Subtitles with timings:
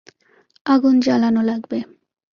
[0.65, 1.77] আগুন জ্বালানো লাগবে।